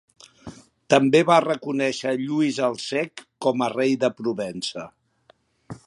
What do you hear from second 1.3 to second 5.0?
va reconèixer Lluís el Cec com a rei de Provença.